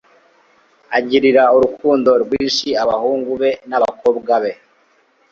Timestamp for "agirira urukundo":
0.97-2.11